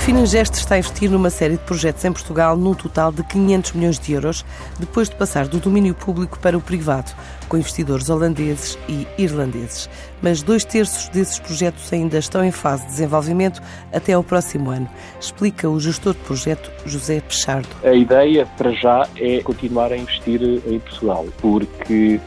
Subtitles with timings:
[0.00, 3.98] Finangeste está a investir numa série de projetos em Portugal num total de 500 milhões
[3.98, 4.46] de euros,
[4.78, 7.12] depois de passar do domínio público para o privado,
[7.48, 9.90] com investidores holandeses e irlandeses.
[10.22, 13.60] Mas dois terços desses projetos ainda estão em fase de desenvolvimento
[13.92, 14.88] até ao próximo ano.
[15.20, 17.68] Explica o gestor de projeto, José Pechardo.
[17.84, 22.18] A ideia, para já, é continuar a investir em Portugal, porque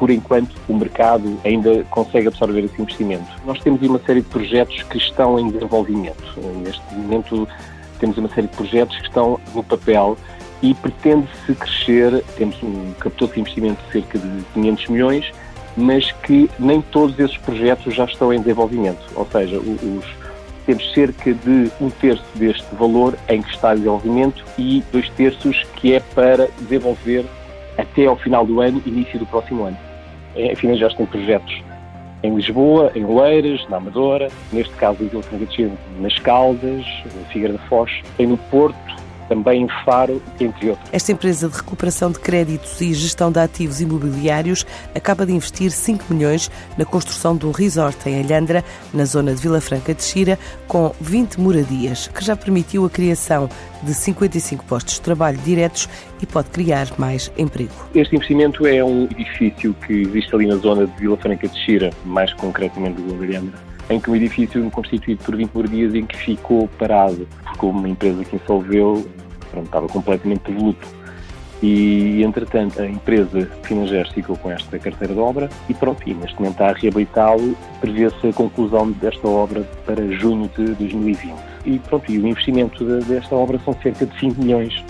[0.00, 3.30] por enquanto, o mercado ainda consegue absorver esse investimento.
[3.44, 6.24] Nós temos uma série de projetos que estão em desenvolvimento.
[6.64, 7.46] Neste momento,
[7.98, 10.16] temos uma série de projetos que estão no papel
[10.62, 12.24] e pretende-se crescer.
[12.38, 15.32] Temos um captou de investimento de cerca de 500 milhões,
[15.76, 19.04] mas que nem todos esses projetos já estão em desenvolvimento.
[19.14, 20.04] Ou seja, os,
[20.64, 25.62] temos cerca de um terço deste valor em que está em desenvolvimento e dois terços
[25.76, 27.26] que é para desenvolver
[27.76, 29.89] até ao final do ano, início do próximo ano.
[30.36, 31.62] Enfim, já tem projetos
[32.22, 35.46] em Lisboa, em Oeiras, na Amadora, neste caso em Vila Franca
[36.00, 36.84] nas Caldas,
[37.30, 38.99] Figueira da Foz, tem no Porto,
[39.30, 40.88] também em Faro, entre outros.
[40.92, 46.12] Esta empresa de recuperação de créditos e gestão de ativos imobiliários acaba de investir 5
[46.12, 50.36] milhões na construção de um resort em Alhandra, na zona de Vila Franca de Xira,
[50.66, 53.48] com 20 moradias, que já permitiu a criação
[53.84, 55.88] de 55 postos de trabalho diretos
[56.20, 57.70] e pode criar mais emprego.
[57.94, 61.90] Este investimento é um edifício que existe ali na zona de Vila Franca de Xira,
[62.04, 66.68] mais concretamente do Alhandra em que um edifício constituído por 20 moradias em que ficou
[66.78, 69.04] parado, porque uma empresa que insolveu,
[69.50, 71.00] pronto, estava completamente devoluto.
[71.62, 76.34] E, entretanto, a empresa Finanger ficou com esta carteira de obra e pronto, e neste
[76.36, 81.34] momento está a reabilitá-lo, prevê-se a conclusão desta obra para junho de 2020.
[81.66, 84.82] E pronto, e o investimento desta obra são cerca de 5 milhões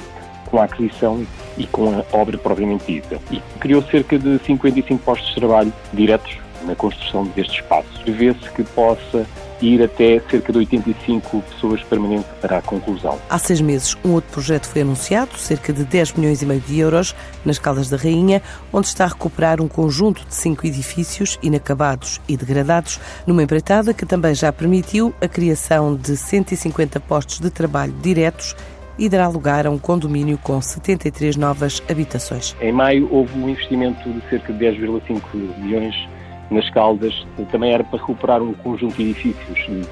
[0.46, 1.26] com a aquisição
[1.58, 3.18] e com a obra propriamente dita.
[3.32, 7.88] E criou cerca de 55 postos de trabalho diretos na construção deste espaço.
[8.04, 9.26] Prevê-se que possa
[9.62, 13.18] ir até cerca de 85 pessoas permanentes para a conclusão.
[13.28, 16.78] Há seis meses, um outro projeto foi anunciado, cerca de 10 milhões e meio de
[16.78, 22.20] euros, nas Caldas da Rainha, onde está a recuperar um conjunto de cinco edifícios inacabados
[22.28, 27.92] e degradados, numa empreitada que também já permitiu a criação de 150 postos de trabalho
[28.00, 28.54] diretos
[28.98, 32.54] e dará lugar a um condomínio com 73 novas habitações.
[32.60, 35.22] Em maio houve um investimento de cerca de 10,5
[35.58, 35.94] milhões
[36.50, 39.88] nas Caldas, também era para recuperar um conjunto de edifícios,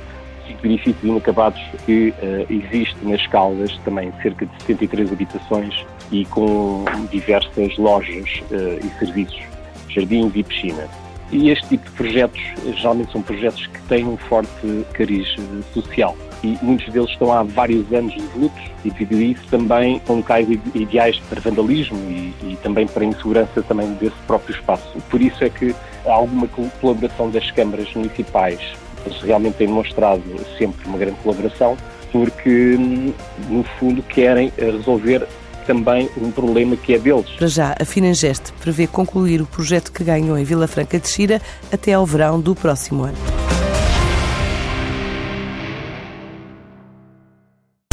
[0.47, 6.85] cinco edifícios inacabados que uh, existe nas Caldas, também cerca de 73 habitações e com
[7.11, 9.41] diversas lojas uh, e serviços,
[9.89, 10.89] jardins e piscina.
[11.31, 12.41] E este tipo de projetos
[12.77, 14.51] geralmente são projetos que têm um forte
[14.95, 19.47] cariz eh, social e muitos deles estão há vários anos devolutos e devido a isso
[19.51, 24.97] também são locais ideais para vandalismo e, e, também para insegurança também desse próprio espaço.
[25.11, 25.75] Por isso é que
[26.07, 26.49] há alguma
[26.81, 28.61] colaboração das câmaras municipais,
[29.07, 30.23] eles realmente têm demonstrado
[30.57, 31.77] sempre uma grande colaboração,
[32.13, 32.77] porque
[33.49, 35.27] no fundo querem resolver
[35.67, 37.31] também um problema que é deles.
[37.33, 41.43] Para já, a Finangeste prevê concluir o projeto que ganhou em Vila Franca de Xira
[41.71, 43.48] até ao verão do próximo ano.